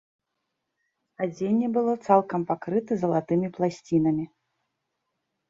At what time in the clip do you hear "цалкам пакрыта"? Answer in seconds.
2.07-2.91